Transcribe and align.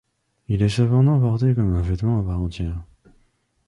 Il 0.47 0.63
est 0.63 0.69
cependant 0.69 1.19
porté 1.19 1.53
comme 1.53 1.75
un 1.75 1.81
vêtement 1.83 2.21
à 2.21 2.23
part 2.23 2.41
entière. 2.41 2.81